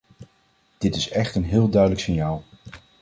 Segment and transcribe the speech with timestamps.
[0.77, 2.43] Dit is echt een heel duidelijk signaal.